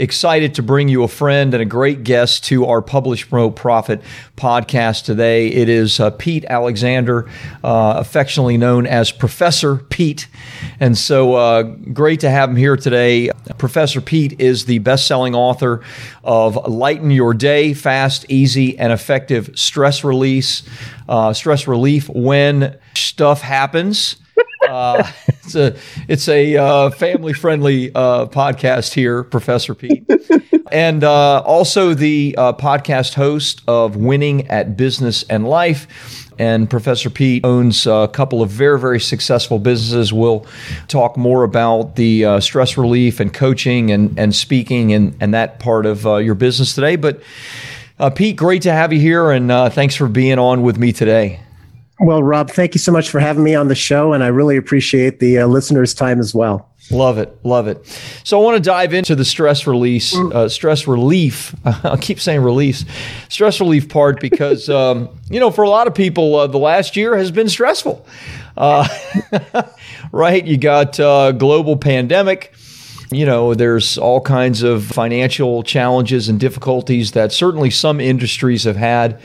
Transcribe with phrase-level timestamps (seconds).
[0.00, 4.00] Excited to bring you a friend and a great guest to our Publish Promote Profit
[4.34, 5.48] podcast today.
[5.48, 7.28] It is uh, Pete Alexander,
[7.62, 10.26] uh, affectionately known as Professor Pete.
[10.80, 13.28] And so uh, great to have him here today.
[13.58, 15.82] Professor Pete is the best selling author
[16.24, 20.62] of Lighten Your Day Fast, Easy, and Effective Stress Release,
[21.10, 24.16] uh, Stress Relief When Stuff Happens.
[24.70, 25.76] Uh, it's a
[26.08, 30.08] it's a uh, family friendly uh, podcast here, Professor Pete,
[30.72, 36.26] and uh, also the uh, podcast host of Winning at Business and Life.
[36.38, 40.10] And Professor Pete owns a couple of very, very successful businesses.
[40.10, 40.46] We'll
[40.88, 45.58] talk more about the uh, stress relief and coaching and, and speaking and, and that
[45.58, 46.96] part of your business today.
[46.96, 47.20] But
[48.14, 51.40] Pete, great to have you here, and thanks for being on with me today.
[52.00, 54.56] Well, Rob, thank you so much for having me on the show, and I really
[54.56, 56.70] appreciate the uh, listeners' time as well.
[56.90, 57.86] Love it, love it.
[58.24, 61.54] So I want to dive into the stress release, uh, stress relief.
[61.84, 62.86] I'll keep saying release,
[63.28, 66.96] stress relief part because um, you know for a lot of people uh, the last
[66.96, 68.06] year has been stressful.
[68.56, 68.88] Uh,
[70.12, 72.54] right, you got uh, global pandemic.
[73.12, 78.76] You know, there's all kinds of financial challenges and difficulties that certainly some industries have
[78.76, 79.20] had.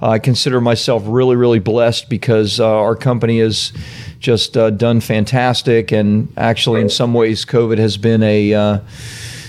[0.00, 3.72] Uh, I consider myself really, really blessed because uh, our company has
[4.20, 5.90] just uh, done fantastic.
[5.90, 8.78] And actually, in some ways, COVID has been a uh,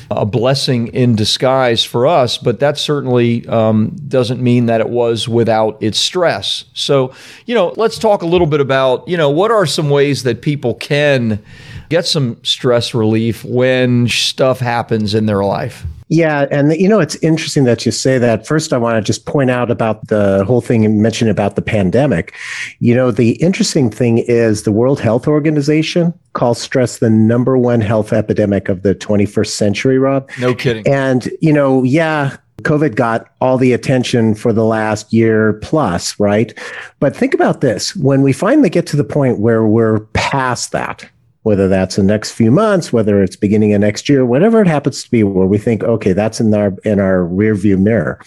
[0.10, 5.28] a blessing in disguise for us, but that certainly um, doesn't mean that it was
[5.28, 6.66] without its stress.
[6.74, 7.14] So,
[7.46, 10.42] you know, let's talk a little bit about, you know, what are some ways that
[10.42, 11.44] people can
[11.90, 15.86] get some stress relief when stuff happens in their life.
[16.08, 18.46] Yeah, and you know it's interesting that you say that.
[18.46, 21.64] First, I want to just point out about the whole thing and mention about the
[21.64, 22.34] pandemic.
[22.80, 27.82] You know, the interesting thing is the World Health Organization calls stress the number one
[27.82, 30.30] health epidemic of the 21st century, Rob.
[30.40, 30.88] No kidding.
[30.88, 36.58] And you know, yeah, COVID got all the attention for the last year plus, right?
[37.00, 37.96] But think about this.
[37.96, 41.10] When we finally get to the point where we're past that,
[41.46, 45.04] whether that's the next few months, whether it's beginning of next year, whatever it happens
[45.04, 48.20] to be, where we think, okay, that's in our in our rear view mirror.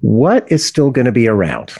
[0.00, 1.72] What is still going to be around?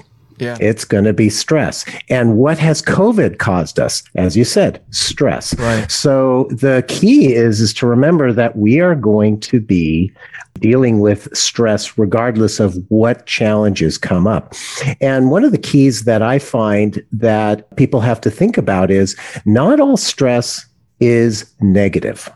[0.44, 0.56] Yeah.
[0.60, 1.84] It's going to be stress.
[2.08, 4.02] And what has COVID caused us?
[4.14, 5.58] As you said, stress.
[5.58, 5.90] Right.
[5.90, 10.12] So the key is, is to remember that we are going to be
[10.60, 14.54] dealing with stress regardless of what challenges come up.
[15.00, 19.16] And one of the keys that I find that people have to think about is
[19.44, 20.64] not all stress
[21.00, 22.30] is negative.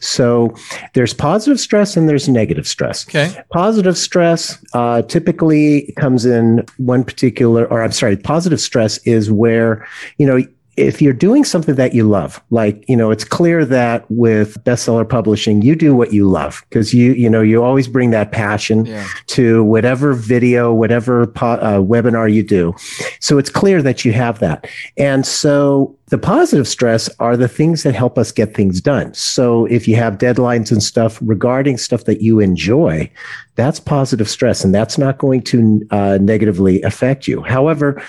[0.00, 0.54] So
[0.94, 3.06] there's positive stress and there's negative stress.
[3.08, 3.42] Okay.
[3.52, 9.86] Positive stress uh, typically comes in one particular, or I'm sorry, positive stress is where,
[10.18, 10.42] you know,
[10.80, 15.08] if you're doing something that you love, like, you know, it's clear that with bestseller
[15.08, 18.86] publishing, you do what you love because you, you know, you always bring that passion
[18.86, 19.06] yeah.
[19.26, 22.74] to whatever video, whatever po- uh, webinar you do.
[23.20, 24.66] So it's clear that you have that.
[24.96, 29.14] And so the positive stress are the things that help us get things done.
[29.14, 33.10] So if you have deadlines and stuff regarding stuff that you enjoy,
[33.54, 37.42] that's positive stress and that's not going to uh, negatively affect you.
[37.42, 38.02] However,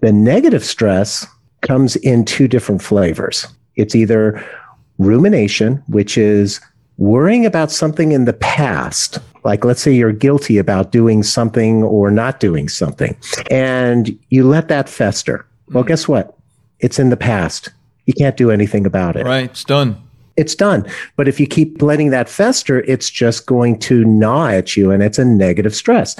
[0.00, 1.26] the negative stress
[1.62, 3.46] comes in two different flavors.
[3.76, 4.44] It's either
[4.98, 6.60] rumination, which is
[6.98, 9.18] worrying about something in the past.
[9.44, 13.16] Like, let's say you're guilty about doing something or not doing something,
[13.50, 15.46] and you let that fester.
[15.68, 15.88] Well, mm.
[15.88, 16.36] guess what?
[16.80, 17.70] It's in the past.
[18.06, 19.24] You can't do anything about it.
[19.24, 19.44] Right.
[19.44, 20.00] It's done.
[20.36, 20.86] It's done.
[21.16, 25.02] But if you keep letting that fester, it's just going to gnaw at you and
[25.02, 26.14] it's a negative stress.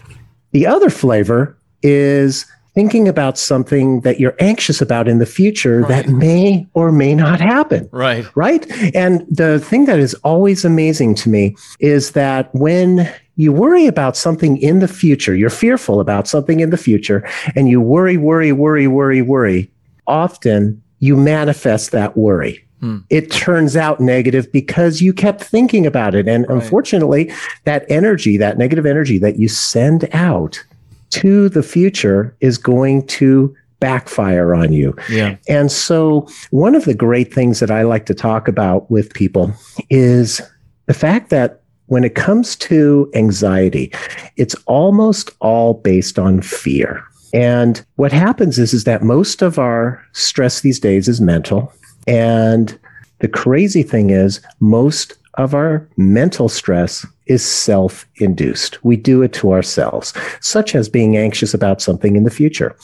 [0.52, 2.46] The other flavor is
[2.76, 5.88] thinking about something that you're anxious about in the future right.
[5.88, 7.88] that may or may not happen.
[7.90, 8.26] Right.
[8.36, 8.70] Right.
[8.94, 14.14] And the thing that is always amazing to me is that when you worry about
[14.14, 18.52] something in the future, you're fearful about something in the future, and you worry, worry,
[18.52, 19.70] worry, worry, worry,
[20.06, 22.62] often you manifest that worry.
[22.80, 22.98] Hmm.
[23.08, 26.28] It turns out negative because you kept thinking about it.
[26.28, 26.54] And right.
[26.54, 27.32] unfortunately,
[27.64, 30.62] that energy, that negative energy that you send out,
[31.10, 34.96] to the future is going to backfire on you.
[35.10, 35.36] Yeah.
[35.48, 39.52] And so one of the great things that I like to talk about with people
[39.90, 40.40] is
[40.86, 43.92] the fact that when it comes to anxiety,
[44.36, 47.04] it's almost all based on fear.
[47.32, 51.72] And what happens is, is that most of our stress these days is mental.
[52.06, 52.78] And
[53.18, 58.82] the crazy thing is, most of our mental stress is self induced.
[58.84, 62.76] We do it to ourselves, such as being anxious about something in the future.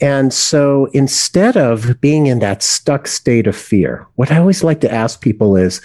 [0.00, 4.80] And so instead of being in that stuck state of fear, what I always like
[4.80, 5.80] to ask people is,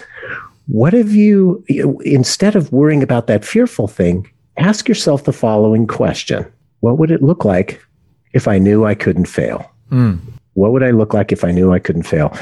[0.66, 1.64] what have you,
[2.04, 6.44] instead of worrying about that fearful thing, ask yourself the following question
[6.80, 7.84] What would it look like
[8.32, 9.70] if I knew I couldn't fail?
[9.90, 10.20] Mm.
[10.54, 12.36] What would I look like if I knew I couldn't fail?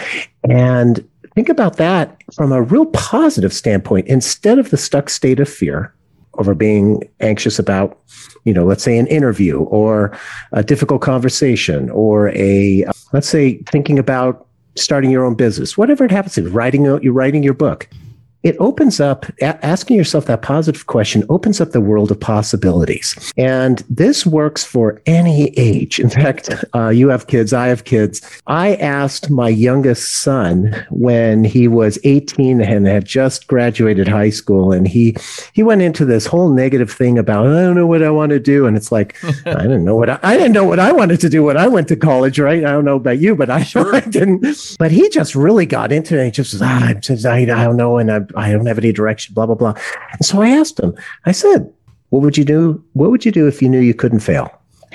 [0.49, 1.06] And
[1.37, 4.06] think about that from a real positive standpoint.
[4.09, 5.94] Instead of the stuck state of fear
[6.38, 8.00] over being anxious about,
[8.44, 10.19] you know, let's say an interview or
[10.53, 14.47] a difficult conversation or a, let's say, thinking about
[14.77, 17.87] starting your own business, whatever it happens to, writing, you're writing your book
[18.43, 23.33] it opens up asking yourself that positive question opens up the world of possibilities.
[23.37, 25.99] And this works for any age.
[25.99, 28.23] In fact uh, you have kids i have kids.
[28.47, 34.73] I asked my youngest son when he was 18 and had just graduated high school
[34.73, 35.17] and he
[35.53, 38.41] he went into this whole negative thing about i don't know what i want to
[38.41, 38.67] do.
[38.67, 39.17] And it's like
[39.47, 41.67] i didn't know what I, I, didn't know what i wanted to do when i
[41.67, 42.65] went to college right?
[42.65, 43.94] I don't know about you but i, sure.
[43.94, 44.77] I didn't.
[44.79, 48.12] But he just really got into it he just ah, I, I don't know and
[48.12, 49.75] I, I don't have any direction, blah, blah, blah.
[50.12, 50.94] And so I asked him,
[51.25, 51.73] I said,
[52.11, 52.82] what would you do?
[52.94, 54.50] What would you do if you knew you couldn't fail?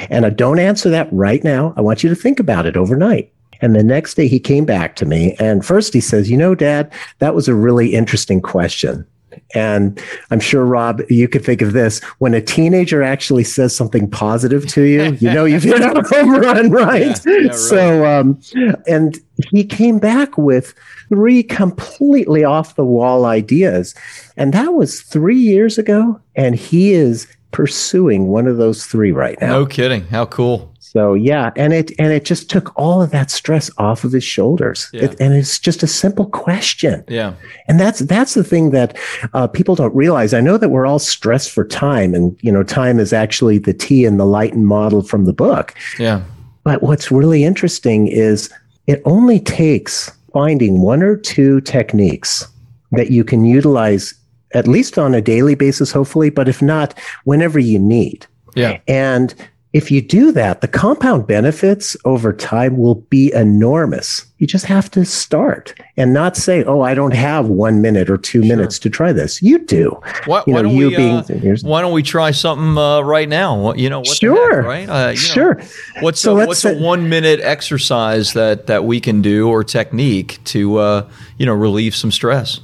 [0.09, 1.73] And I don't answer that right now.
[1.77, 3.31] I want you to think about it overnight.
[3.61, 5.35] And the next day he came back to me.
[5.39, 9.05] And first he says, You know, dad, that was a really interesting question.
[9.53, 14.09] And I'm sure, Rob, you could think of this when a teenager actually says something
[14.09, 17.19] positive to you, you know, you've hit a home run, right?
[17.25, 17.55] Yeah, yeah, right.
[17.55, 18.41] So, um,
[18.87, 19.19] and
[19.51, 20.73] he came back with
[21.09, 23.95] three completely off the wall ideas.
[24.37, 26.19] And that was three years ago.
[26.35, 29.51] And he is pursuing one of those three right now.
[29.51, 30.05] No kidding.
[30.07, 30.71] How cool.
[30.79, 34.25] So yeah, and it and it just took all of that stress off of his
[34.25, 34.89] shoulders.
[34.91, 35.03] Yeah.
[35.03, 37.05] It, and it's just a simple question.
[37.07, 37.35] Yeah.
[37.69, 38.97] And that's that's the thing that
[39.33, 40.33] uh, people don't realize.
[40.33, 43.73] I know that we're all stressed for time, and you know, time is actually the
[43.73, 45.73] T in the Lighten model from the book.
[45.97, 46.23] Yeah.
[46.65, 48.51] But what's really interesting is
[48.91, 52.45] it only takes finding one or two techniques
[52.91, 54.13] that you can utilize
[54.53, 56.93] at least on a daily basis, hopefully, but if not,
[57.23, 58.27] whenever you need.
[58.53, 58.81] Yeah.
[58.89, 59.33] And
[59.73, 64.25] if you do that, the compound benefits over time will be enormous.
[64.37, 68.17] You just have to start and not say, "Oh, I don't have one minute or
[68.17, 68.49] two sure.
[68.49, 69.97] minutes to try this." You do.
[70.25, 73.01] Why, you know, why don't you we, being, uh, why don't we try something uh,
[73.01, 73.73] right now?
[73.73, 74.89] You know, sure, heck, right?
[74.89, 75.55] Uh, sure.
[75.55, 75.65] Know,
[76.01, 80.43] what's so a, what's a one minute exercise that that we can do or technique
[80.45, 82.59] to uh, you know relieve some stress?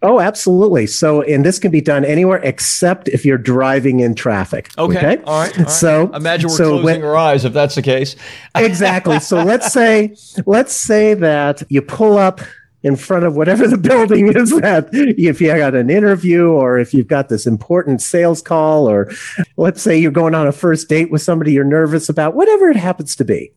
[0.00, 0.86] Oh, absolutely.
[0.86, 4.70] So, and this can be done anywhere except if you're driving in traffic.
[4.78, 4.96] Okay.
[4.96, 5.22] okay?
[5.24, 5.58] All, right.
[5.58, 5.70] All right.
[5.70, 8.14] So, imagine we're so closing when, our eyes if that's the case.
[8.54, 9.18] exactly.
[9.18, 10.14] So let's say,
[10.46, 12.40] let's say that you pull up
[12.84, 16.94] in front of whatever the building is that if you got an interview or if
[16.94, 19.10] you've got this important sales call or
[19.56, 22.76] let's say you're going on a first date with somebody you're nervous about, whatever it
[22.76, 23.52] happens to be.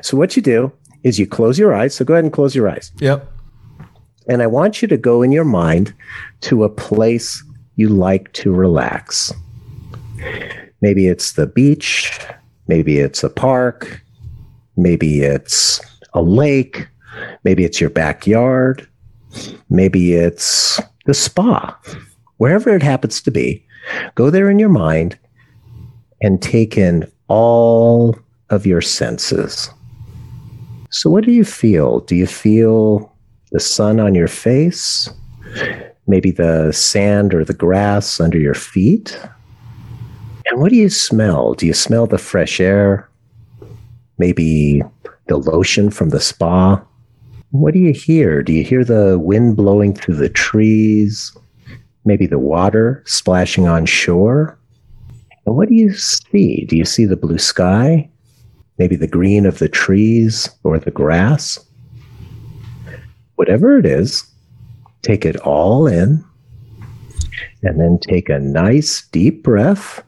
[0.00, 1.94] So what you do is you close your eyes.
[1.94, 2.92] So go ahead and close your eyes.
[2.98, 3.30] Yep.
[4.28, 5.94] And I want you to go in your mind
[6.42, 7.42] to a place
[7.76, 9.32] you like to relax.
[10.80, 12.18] Maybe it's the beach,
[12.66, 14.02] maybe it's a park,
[14.76, 15.80] maybe it's
[16.14, 16.88] a lake,
[17.44, 18.86] maybe it's your backyard,
[19.70, 21.78] maybe it's the spa,
[22.38, 23.64] wherever it happens to be.
[24.14, 25.18] Go there in your mind
[26.20, 28.18] and take in all
[28.50, 29.70] of your senses.
[30.90, 32.00] So, what do you feel?
[32.00, 33.12] Do you feel
[33.56, 35.08] the sun on your face,
[36.06, 39.18] maybe the sand or the grass under your feet.
[40.44, 41.54] And what do you smell?
[41.54, 43.08] Do you smell the fresh air?
[44.18, 44.82] Maybe
[45.28, 46.84] the lotion from the spa?
[47.52, 48.42] What do you hear?
[48.42, 51.34] Do you hear the wind blowing through the trees?
[52.04, 54.58] Maybe the water splashing on shore?
[55.46, 56.66] And what do you see?
[56.66, 58.10] Do you see the blue sky?
[58.76, 61.65] Maybe the green of the trees or the grass?
[63.36, 64.24] Whatever it is,
[65.02, 66.24] take it all in,
[67.62, 70.02] and then take a nice deep breath.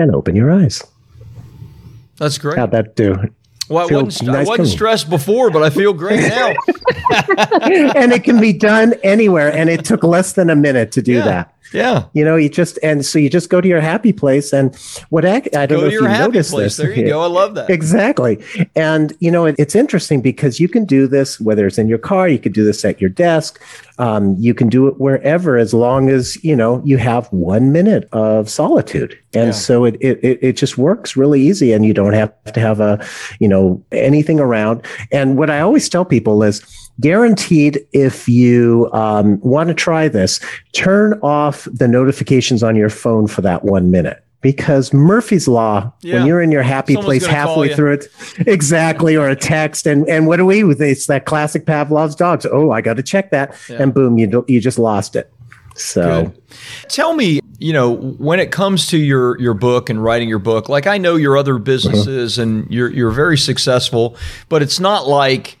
[0.00, 0.84] And open your eyes.
[2.18, 2.56] That's great.
[2.56, 3.16] How'd that do?
[3.68, 6.48] Well, I wasn't, nice I wasn't stressed before, but I feel great now.
[7.94, 9.52] and it can be done anywhere.
[9.52, 11.24] And it took less than a minute to do yeah.
[11.24, 11.54] that.
[11.72, 12.04] Yeah.
[12.12, 14.74] You know, you just and so you just go to your happy place and
[15.10, 16.76] what I, I don't go know if you noticed place.
[16.76, 16.86] this.
[16.86, 17.22] There you go.
[17.22, 17.70] I love that.
[17.70, 18.42] Exactly.
[18.74, 21.98] And you know, it, it's interesting because you can do this whether it's in your
[21.98, 23.60] car, you could do this at your desk,
[23.98, 28.08] um, you can do it wherever as long as you know you have one minute
[28.12, 29.18] of solitude.
[29.34, 29.52] And yeah.
[29.52, 33.04] so it, it it just works really easy, and you don't have to have a
[33.40, 34.86] you know anything around.
[35.12, 36.62] And what I always tell people is
[37.00, 40.40] guaranteed if you um, want to try this
[40.72, 46.14] turn off the notifications on your phone for that one minute because Murphy's Law, yeah.
[46.14, 48.08] when you're in your happy Someone's place halfway through it,
[48.46, 50.62] exactly, or a text, and and what do we?
[50.62, 52.46] It's that classic Pavlov's dogs.
[52.46, 53.82] Oh, I got to check that, yeah.
[53.82, 55.32] and boom, you you just lost it.
[55.74, 56.42] So, Good.
[56.88, 60.68] tell me, you know, when it comes to your your book and writing your book,
[60.68, 62.48] like I know your other businesses uh-huh.
[62.48, 64.16] and you're you're very successful,
[64.48, 65.57] but it's not like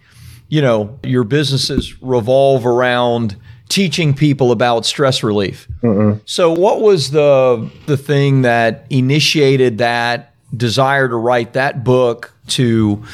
[0.48, 3.36] you know, your businesses revolve around
[3.68, 5.68] teaching people about stress relief.
[5.84, 6.16] Uh-uh.
[6.24, 13.04] So what was the the thing that initiated that desire to write that book to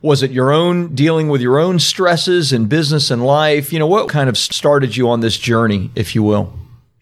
[0.00, 3.72] was it your own dealing with your own stresses in business and life?
[3.72, 6.52] You know, what kind of started you on this journey, if you will?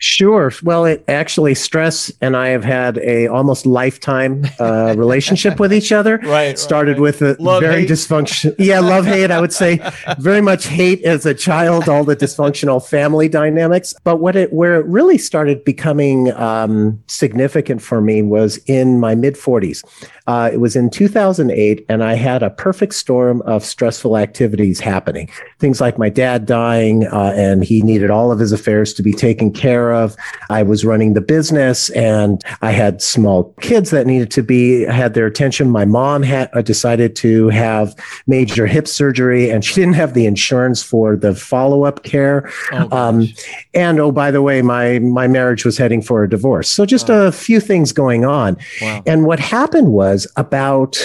[0.06, 0.52] Sure.
[0.62, 5.90] Well, it actually stress and I have had a almost lifetime uh, relationship with each
[5.92, 6.20] other.
[6.36, 6.58] Right.
[6.58, 7.00] Started right.
[7.00, 8.54] with a love, very dysfunctional.
[8.58, 9.30] Yeah, love hate.
[9.30, 9.80] I would say
[10.18, 11.88] very much hate as a child.
[11.88, 13.94] All the dysfunctional family dynamics.
[14.04, 19.14] But what it where it really started becoming um, significant for me was in my
[19.14, 19.82] mid forties.
[20.26, 25.30] Uh, it was in 2008, and I had a perfect storm of stressful activities happening.
[25.58, 29.12] Things like my dad dying, uh, and he needed all of his affairs to be
[29.12, 30.16] taken care of.
[30.50, 35.14] I was running the business, and I had small kids that needed to be had
[35.14, 35.70] their attention.
[35.70, 37.94] My mom had uh, decided to have
[38.26, 42.50] major hip surgery, and she didn't have the insurance for the follow up care.
[42.72, 43.28] Oh, um,
[43.74, 46.68] and oh, by the way, my my marriage was heading for a divorce.
[46.68, 48.56] So just a few things going on.
[48.80, 49.02] Wow.
[49.06, 50.96] And what happened was was about,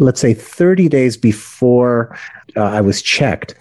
[0.00, 2.18] let's say, 30 days before
[2.56, 3.54] uh, I was checked,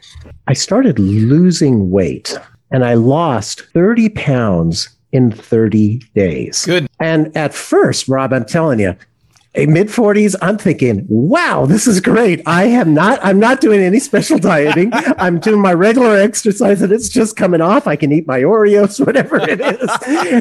[0.47, 2.35] I started losing weight
[2.71, 6.65] and I lost 30 pounds in 30 days.
[6.65, 6.87] Good.
[6.99, 8.95] And at first, Rob, I'm telling you,
[9.55, 12.41] mid 40s i'm thinking wow this is great.
[12.45, 14.91] I am not i'm not doing any special dieting.
[14.93, 17.87] I'm doing my regular exercise and it's just coming off.
[17.87, 19.89] I can eat my oreos whatever it is.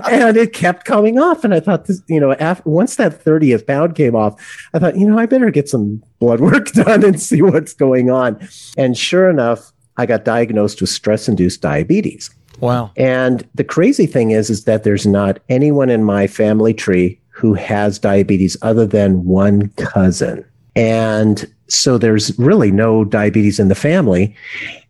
[0.09, 1.45] And it kept coming off.
[1.45, 4.97] And i thought this you know after, once that 30th pound came off i thought
[4.97, 8.38] you know i better get some blood work done and see what's going on.
[8.77, 12.31] And sure enough i got diagnosed with stress induced diabetes.
[12.61, 12.91] Wow.
[12.97, 17.54] And the crazy thing is, is that there's not anyone in my family tree who
[17.54, 20.45] has diabetes other than one cousin.
[20.75, 24.35] And so there's really no diabetes in the family.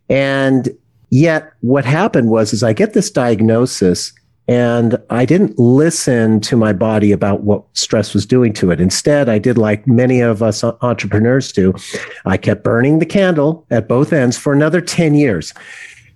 [0.09, 0.69] And
[1.11, 4.13] yet what happened was is I get this diagnosis
[4.47, 8.81] and I didn't listen to my body about what stress was doing to it.
[8.81, 11.75] Instead, I did like many of us entrepreneurs do.
[12.25, 15.53] I kept burning the candle at both ends for another 10 years.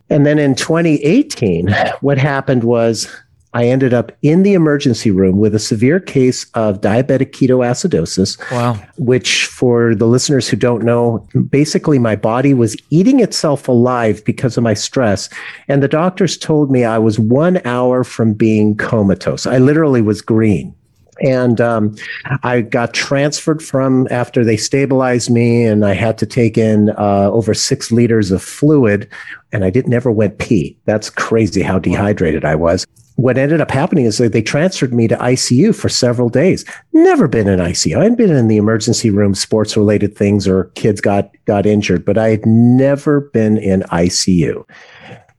[0.09, 1.69] And then in 2018,
[2.01, 3.07] what happened was
[3.53, 8.39] I ended up in the emergency room with a severe case of diabetic ketoacidosis.
[8.51, 8.79] Wow.
[8.97, 14.57] Which, for the listeners who don't know, basically my body was eating itself alive because
[14.57, 15.29] of my stress.
[15.67, 19.45] And the doctors told me I was one hour from being comatose.
[19.45, 20.73] I literally was green.
[21.21, 21.95] And um,
[22.43, 27.29] I got transferred from after they stabilized me, and I had to take in uh,
[27.31, 29.09] over six liters of fluid,
[29.51, 30.77] and I didn't never went pee.
[30.85, 35.07] That's crazy how dehydrated I was what ended up happening is that they transferred me
[35.07, 36.65] to ICU for several days.
[36.93, 37.97] Never been in ICU.
[37.97, 42.05] I had been in the emergency room, sports related things, or kids got got injured,
[42.05, 44.67] but I had never been in ICU.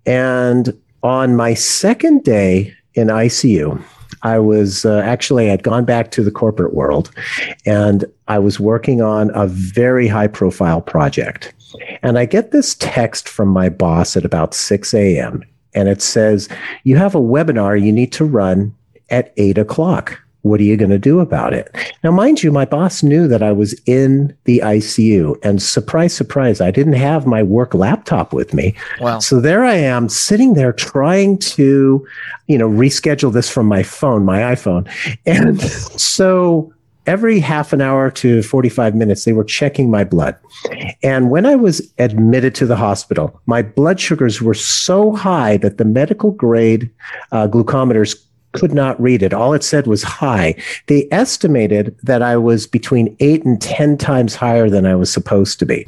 [0.06, 3.82] And on my second day in ICU,
[4.24, 7.10] I was uh, actually had gone back to the corporate world,
[7.64, 11.54] and I was working on a very high profile project.
[12.02, 16.48] And I get this text from my boss at about 6 a.m and it says,
[16.84, 18.74] You have a webinar you need to run
[19.10, 20.20] at eight o'clock.
[20.44, 21.74] What are you going to do about it?
[22.02, 26.60] Now, mind you, my boss knew that I was in the ICU, and surprise, surprise,
[26.60, 28.74] I didn't have my work laptop with me.
[29.00, 29.20] Wow.
[29.20, 32.06] So there I am sitting there trying to,
[32.46, 34.86] you know, reschedule this from my phone, my iPhone.
[35.24, 35.62] And
[35.98, 36.74] so
[37.06, 40.36] every half an hour to 45 minutes, they were checking my blood.
[41.02, 45.78] And when I was admitted to the hospital, my blood sugars were so high that
[45.78, 46.90] the medical grade
[47.32, 48.23] uh, glucometers
[48.54, 49.34] could not read it.
[49.34, 50.54] All it said was high.
[50.86, 55.58] They estimated that I was between eight and 10 times higher than I was supposed
[55.58, 55.86] to be.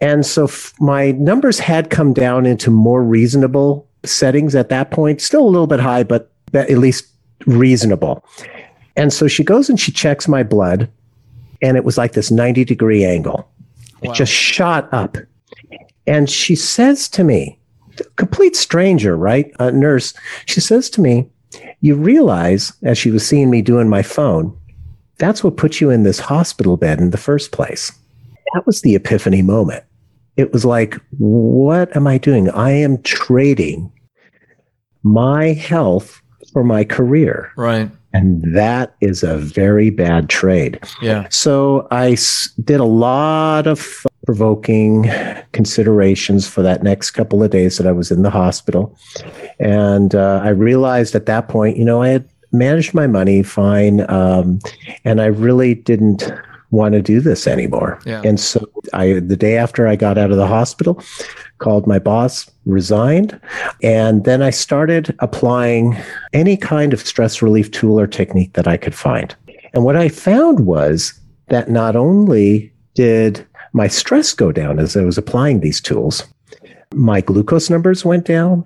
[0.00, 5.20] And so f- my numbers had come down into more reasonable settings at that point,
[5.20, 7.06] still a little bit high, but at least
[7.46, 8.24] reasonable.
[8.96, 10.90] And so she goes and she checks my blood,
[11.62, 13.48] and it was like this 90 degree angle.
[14.02, 14.10] Wow.
[14.10, 15.16] It just shot up.
[16.06, 17.58] And she says to me,
[18.16, 19.52] complete stranger, right?
[19.58, 20.14] A nurse,
[20.46, 21.28] she says to me,
[21.80, 24.56] You realize, as she was seeing me doing my phone,
[25.18, 27.90] that's what put you in this hospital bed in the first place.
[28.54, 29.84] That was the epiphany moment.
[30.36, 32.50] It was like, What am I doing?
[32.50, 33.90] I am trading
[35.02, 36.20] my health
[36.52, 37.52] for my career.
[37.56, 37.90] Right.
[38.12, 40.80] And that is a very bad trade.
[41.02, 41.26] Yeah.
[41.30, 45.10] So I s- did a lot of provoking
[45.52, 48.94] considerations for that next couple of days that I was in the hospital.
[49.58, 54.08] And uh, I realized at that point, you know, I had managed my money fine.
[54.10, 54.58] Um,
[55.04, 56.30] and I really didn't
[56.70, 58.00] want to do this anymore.
[58.04, 58.22] Yeah.
[58.24, 61.02] And so I, the day after I got out of the hospital,
[61.58, 63.40] called my boss, resigned,
[63.82, 65.96] and then I started applying
[66.32, 69.34] any kind of stress relief tool or technique that I could find.
[69.72, 71.18] And what I found was
[71.48, 76.24] that not only did my stress go down as I was applying these tools,
[76.94, 78.64] my glucose numbers went down,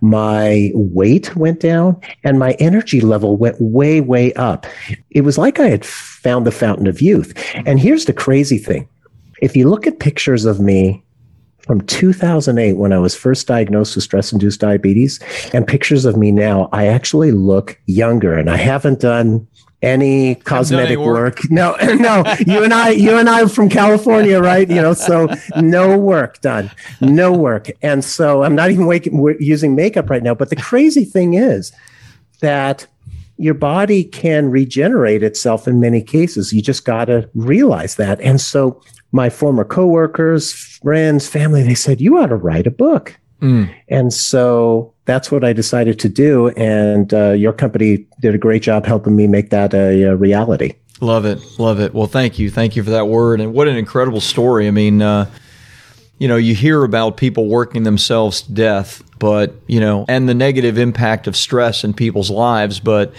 [0.00, 4.66] my weight went down, and my energy level went way, way up.
[5.10, 7.32] It was like I had found the fountain of youth.
[7.66, 8.88] And here's the crazy thing
[9.40, 11.04] if you look at pictures of me
[11.60, 15.20] from 2008 when I was first diagnosed with stress induced diabetes
[15.52, 19.46] and pictures of me now, I actually look younger and I haven't done
[19.82, 21.38] any cosmetic work.
[21.38, 21.50] work.
[21.50, 24.68] No, no, you and I, you and I are from California, right?
[24.68, 26.70] You know, so no work done,
[27.00, 27.68] no work.
[27.82, 30.34] And so I'm not even waking, using makeup right now.
[30.34, 31.72] But the crazy thing is
[32.40, 32.86] that
[33.36, 36.52] your body can regenerate itself in many cases.
[36.52, 38.20] You just got to realize that.
[38.20, 38.82] And so
[39.12, 43.16] my former coworkers, friends, family, they said, you ought to write a book.
[43.40, 43.72] Mm.
[43.88, 46.48] And so that's what I decided to do.
[46.50, 50.74] And uh, your company did a great job helping me make that a, a, reality.
[51.00, 51.40] Love it.
[51.58, 51.94] Love it.
[51.94, 52.50] Well, thank you.
[52.50, 53.40] Thank you for that word.
[53.40, 54.68] And what an incredible story.
[54.68, 55.30] I mean, uh,
[56.18, 60.34] you know, you hear about people working themselves to death, but, you know, and the
[60.34, 62.78] negative impact of stress in people's lives.
[62.78, 63.14] But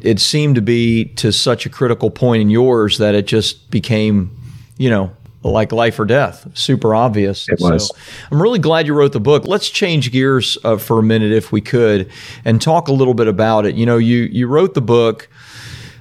[0.00, 4.34] it seemed to be to such a critical point in yours that it just became,
[4.78, 7.48] you know, like life or death, super obvious.
[7.48, 7.88] It was.
[7.88, 7.96] So
[8.30, 9.46] I'm really glad you wrote the book.
[9.46, 12.10] Let's change gears uh, for a minute, if we could,
[12.44, 13.74] and talk a little bit about it.
[13.74, 15.28] You know, you you wrote the book,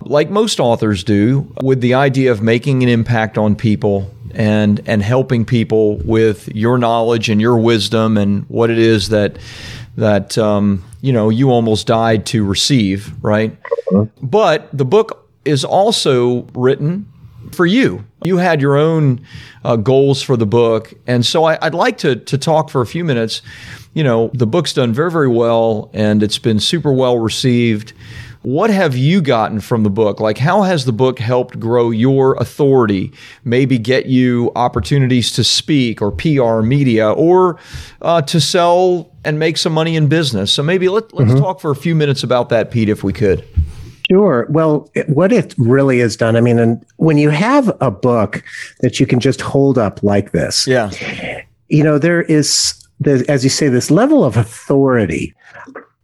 [0.02, 5.04] like most authors do, with the idea of making an impact on people and and
[5.04, 9.38] helping people with your knowledge and your wisdom and what it is that
[9.98, 13.56] that um, you know you almost died to receive, right?
[13.92, 14.06] Uh-huh.
[14.22, 17.08] But the book is also written
[17.52, 18.06] for you.
[18.24, 19.22] You had your own
[19.64, 20.94] uh, goals for the book.
[21.06, 23.42] And so I, would like to, to talk for a few minutes.
[23.94, 27.94] You know, the book's done very, very well and it's been super well received.
[28.44, 30.22] What have you gotten from the book?
[30.22, 33.12] Like, how has the book helped grow your authority?
[33.44, 37.60] Maybe get you opportunities to speak or PR media or
[38.02, 40.52] uh, to sell and make some money in business.
[40.52, 41.40] So maybe let, let's mm-hmm.
[41.42, 43.46] talk for a few minutes about that, Pete, if we could.
[44.10, 44.48] Sure.
[44.50, 48.44] Well, what it really has done, I mean, and when you have a book
[48.80, 50.92] that you can just hold up like this, yeah,
[51.68, 55.36] you know, there is, as you say, this level of authority,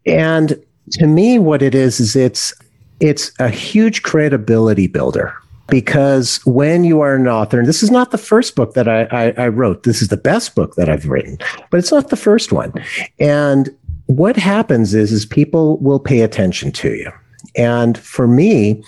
[0.06, 0.62] and
[0.92, 2.54] to me, what it is is it's
[3.00, 5.34] it's a huge credibility builder.
[5.70, 9.04] Because when you are an author, and this is not the first book that I,
[9.06, 11.38] I, I wrote, this is the best book that I've written,
[11.72, 12.74] but it's not the first one,
[13.18, 13.74] and
[14.08, 17.10] what happens is is people will pay attention to you
[17.56, 18.84] and for me,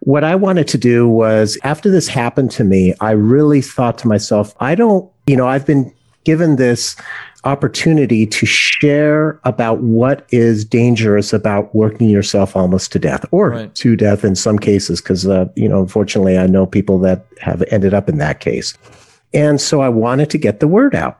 [0.00, 4.08] what I wanted to do was after this happened to me, I really thought to
[4.08, 5.92] myself, I don't, you know, I've been
[6.24, 6.96] given this
[7.44, 13.74] opportunity to share about what is dangerous about working yourself almost to death or right.
[13.74, 17.64] to death in some cases because uh, you know unfortunately i know people that have
[17.72, 18.78] ended up in that case
[19.34, 21.18] and so i wanted to get the word out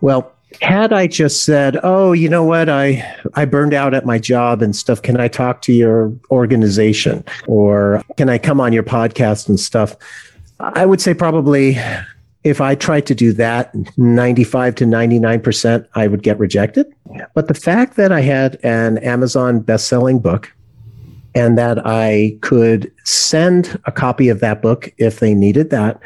[0.00, 2.68] well had I just said, "Oh, you know what?
[2.68, 5.02] I I burned out at my job and stuff.
[5.02, 9.96] Can I talk to your organization or can I come on your podcast and stuff?"
[10.60, 11.78] I would say probably
[12.44, 16.86] if I tried to do that, 95 to 99% I would get rejected.
[17.34, 20.52] But the fact that I had an Amazon best-selling book
[21.34, 26.00] and that I could send a copy of that book if they needed that.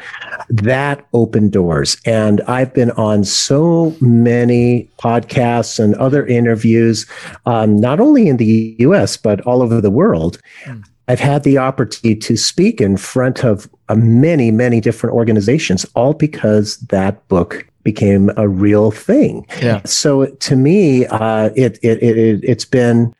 [0.49, 1.97] That opened doors.
[2.05, 7.05] And I've been on so many podcasts and other interviews,
[7.45, 10.39] um, not only in the US, but all over the world.
[10.65, 10.83] Mm.
[11.07, 16.13] I've had the opportunity to speak in front of uh, many, many different organizations, all
[16.13, 19.45] because that book became a real thing.
[19.61, 19.81] Yeah.
[19.83, 23.13] So to me, uh, it, it, it, it's been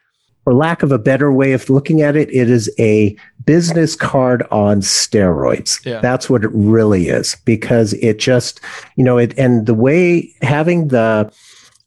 [0.43, 4.45] for lack of a better way of looking at it, it is a business card
[4.51, 5.83] on steroids.
[5.85, 5.99] Yeah.
[6.01, 8.59] That's what it really is because it just,
[8.95, 11.31] you know, it and the way having the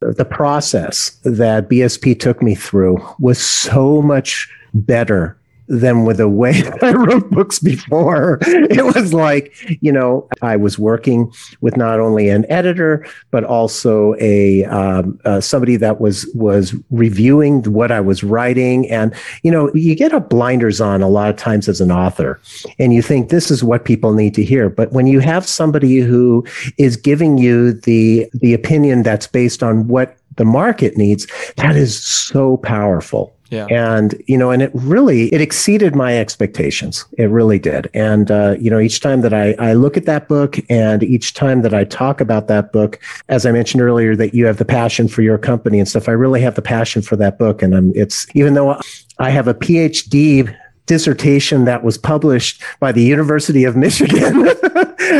[0.00, 6.62] the process that BSP took me through was so much better than with the way
[6.82, 8.38] I wrote books before.
[8.42, 14.14] It was like, you know, I was working with not only an editor but also
[14.20, 19.72] a um, uh, somebody that was was reviewing what I was writing, and you know,
[19.74, 22.40] you get a blinders on a lot of times as an author,
[22.78, 24.68] and you think this is what people need to hear.
[24.68, 26.44] But when you have somebody who
[26.78, 31.26] is giving you the the opinion that's based on what the market needs,
[31.56, 33.35] that is so powerful.
[33.50, 33.66] Yeah.
[33.66, 37.04] And, you know, and it really, it exceeded my expectations.
[37.16, 37.88] It really did.
[37.94, 41.34] And, uh, you know, each time that I, I look at that book and each
[41.34, 44.64] time that I talk about that book, as I mentioned earlier, that you have the
[44.64, 47.62] passion for your company and stuff, I really have the passion for that book.
[47.62, 48.80] And I'm, it's, even though
[49.18, 50.54] I have a PhD
[50.86, 54.48] dissertation that was published by the University of Michigan.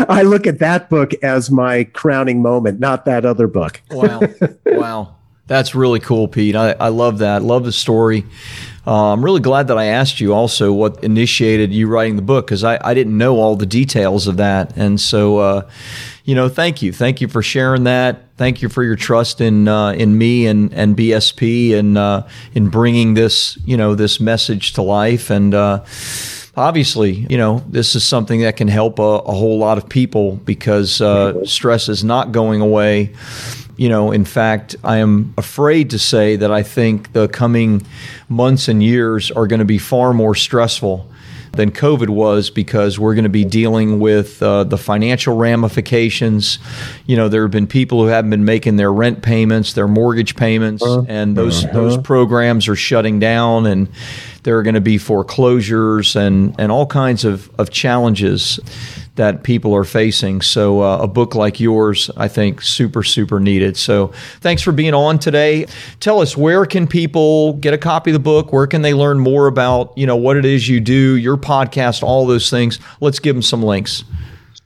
[0.08, 3.82] I look at that book as my crowning moment, not that other book.
[3.90, 4.20] wow.
[4.64, 5.15] Wow.
[5.46, 6.56] That's really cool, Pete.
[6.56, 7.42] I, I love that.
[7.42, 8.24] Love the story.
[8.86, 12.46] Uh, I'm really glad that I asked you also what initiated you writing the book
[12.46, 14.76] because I, I didn't know all the details of that.
[14.76, 15.70] And so, uh,
[16.24, 16.92] you know, thank you.
[16.92, 18.22] Thank you for sharing that.
[18.36, 22.68] Thank you for your trust in uh, in me and, and BSP and uh, in
[22.68, 25.30] bringing this, you know, this message to life.
[25.30, 25.84] And uh,
[26.56, 30.36] obviously, you know, this is something that can help a, a whole lot of people
[30.36, 33.14] because uh, stress is not going away
[33.76, 37.86] you know, in fact, I am afraid to say that I think the coming
[38.28, 41.10] months and years are going to be far more stressful
[41.56, 46.58] than COVID was because we're going to be dealing with uh, the financial ramifications.
[47.06, 50.36] You know, there have been people who haven't been making their rent payments, their mortgage
[50.36, 51.72] payments, uh, and those uh-huh.
[51.74, 53.88] those programs are shutting down, and
[54.46, 58.60] there are going to be foreclosures and and all kinds of of challenges
[59.16, 60.40] that people are facing.
[60.40, 63.76] So, uh, a book like yours, I think, super, super needed.
[63.76, 64.08] So,
[64.40, 65.66] thanks for being on today.
[66.00, 68.52] Tell us where can people get a copy of the book?
[68.52, 72.02] Where can they learn more about you know what it is you do, your podcast,
[72.02, 72.78] all those things?
[73.00, 74.04] Let's give them some links.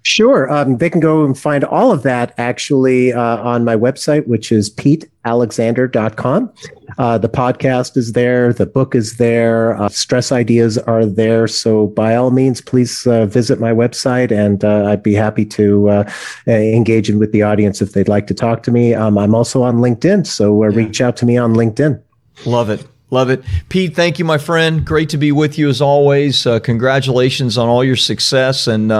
[0.03, 0.51] Sure.
[0.51, 4.51] Um, they can go and find all of that actually uh, on my website, which
[4.51, 6.53] is petealexander.com.
[6.99, 11.47] Uh, the podcast is there, the book is there, uh, stress ideas are there.
[11.47, 15.91] So, by all means, please uh, visit my website and uh, I'd be happy to
[15.91, 16.11] uh,
[16.47, 18.95] engage with the audience if they'd like to talk to me.
[18.95, 20.71] Um, I'm also on LinkedIn, so yeah.
[20.75, 22.01] reach out to me on LinkedIn.
[22.47, 22.87] Love it.
[23.11, 23.43] Love it.
[23.69, 24.85] Pete, thank you, my friend.
[24.85, 26.47] Great to be with you as always.
[26.63, 28.93] congratulations on all your success and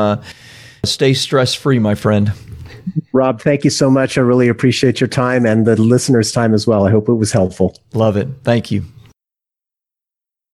[0.85, 2.33] Stay stress free, my friend.
[3.13, 4.17] Rob, thank you so much.
[4.17, 6.87] I really appreciate your time and the listeners' time as well.
[6.87, 7.77] I hope it was helpful.
[7.93, 8.29] Love it.
[8.45, 8.85] Thank you.